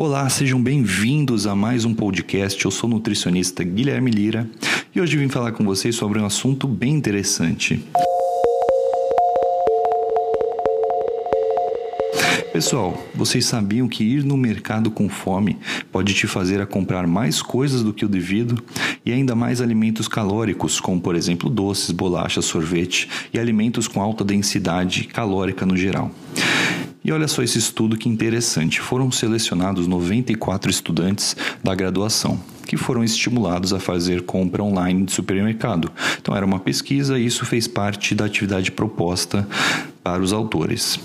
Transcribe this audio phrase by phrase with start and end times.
[0.00, 2.64] Olá, sejam bem-vindos a mais um podcast.
[2.64, 4.48] Eu sou o nutricionista Guilherme Lira
[4.94, 7.84] e hoje vim falar com vocês sobre um assunto bem interessante.
[12.52, 15.58] Pessoal, vocês sabiam que ir no mercado com fome
[15.90, 18.62] pode te fazer a comprar mais coisas do que o devido
[19.04, 24.22] e ainda mais alimentos calóricos, como por exemplo doces, bolachas, sorvete e alimentos com alta
[24.22, 26.12] densidade calórica no geral.
[27.08, 28.82] E olha só esse estudo que interessante.
[28.82, 35.90] Foram selecionados 94 estudantes da graduação que foram estimulados a fazer compra online de supermercado.
[36.20, 39.48] Então era uma pesquisa e isso fez parte da atividade proposta
[40.08, 40.98] para os autores.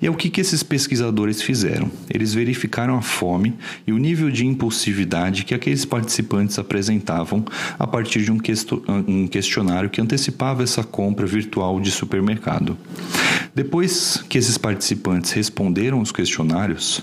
[0.00, 1.90] E é o que, que esses pesquisadores fizeram?
[2.08, 3.54] Eles verificaram a fome
[3.86, 7.44] e o nível de impulsividade que aqueles participantes apresentavam
[7.78, 8.38] a partir de um,
[9.06, 12.78] um questionário que antecipava essa compra virtual de supermercado.
[13.54, 17.02] Depois que esses participantes responderam os questionários,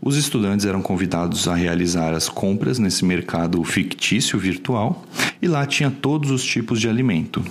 [0.00, 5.04] os estudantes eram convidados a realizar as compras nesse mercado fictício virtual
[5.42, 7.42] e lá tinha todos os tipos de alimento.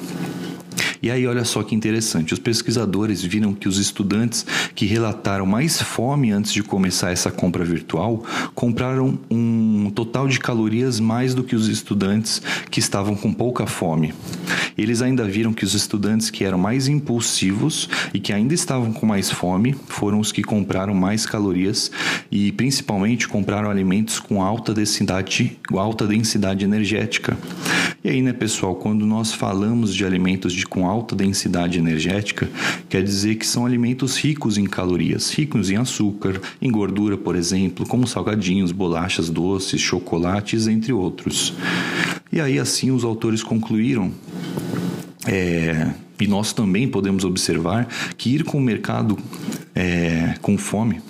[1.06, 5.80] E aí, olha só que interessante: os pesquisadores viram que os estudantes que relataram mais
[5.80, 8.26] fome antes de começar essa compra virtual
[8.56, 14.16] compraram um total de calorias mais do que os estudantes que estavam com pouca fome.
[14.76, 19.06] Eles ainda viram que os estudantes que eram mais impulsivos e que ainda estavam com
[19.06, 21.92] mais fome foram os que compraram mais calorias
[22.32, 27.38] e principalmente compraram alimentos com alta densidade, alta densidade energética.
[28.06, 32.48] E aí, né, pessoal, quando nós falamos de alimentos de, com alta densidade energética,
[32.88, 37.84] quer dizer que são alimentos ricos em calorias, ricos em açúcar, em gordura, por exemplo,
[37.88, 41.56] como salgadinhos, bolachas doces, chocolates, entre outros.
[42.32, 44.12] E aí, assim, os autores concluíram.
[45.26, 45.90] É,
[46.22, 49.18] e nós também podemos observar que ir com o mercado
[49.74, 51.02] é, com fome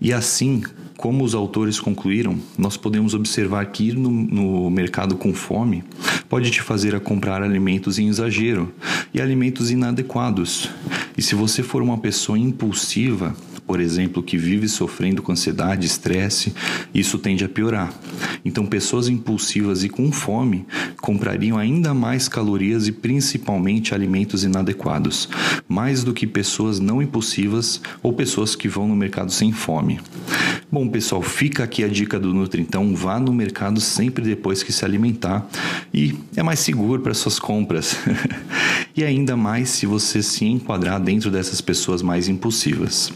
[0.00, 0.62] e assim
[0.96, 5.84] como os autores concluíram, nós podemos observar que ir no, no, mercado com fome
[6.28, 8.72] pode te fazer a comprar alimentos em exagero
[9.12, 10.70] e alimentos inadequados.
[11.16, 16.54] E se você for uma pessoa impulsiva, por exemplo, que vive sofrendo com ansiedade, estresse,
[16.94, 17.92] isso tende a piorar.
[18.44, 20.64] Então, pessoas impulsivas e com fome
[21.00, 25.28] comprariam ainda mais calorias e principalmente alimentos inadequados,
[25.68, 30.00] mais do que pessoas não impulsivas ou pessoas que vão no mercado sem fome.
[30.70, 34.72] Bom, pessoal, fica aqui a dica do Nutri, então vá no mercado sempre depois que
[34.72, 35.46] se alimentar
[35.94, 37.96] e é mais seguro para suas compras.
[38.96, 43.12] e ainda mais se você se enquadrar dentro dessas pessoas mais impulsivas.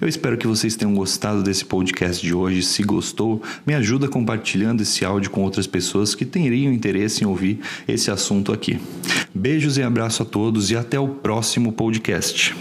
[0.00, 2.62] Eu espero que vocês tenham gostado desse podcast de hoje.
[2.62, 7.60] Se gostou, me ajuda compartilhando esse áudio com outras pessoas que teriam interesse em ouvir
[7.88, 8.78] esse assunto aqui.
[9.34, 12.54] Beijos e abraço a todos e até o próximo podcast.